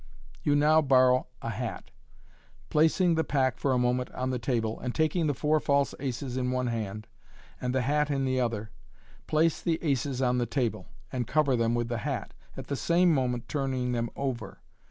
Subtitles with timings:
[0.41, 1.91] You now borrow a hat.
[2.71, 6.37] Placing the pack for a moment on the table, and taking the four false aces
[6.37, 7.05] in one hand
[7.61, 8.71] and the hat in the other,
[9.27, 13.13] place the aces on the table, and cover them with the hat, at the same
[13.13, 14.61] moment turning them over.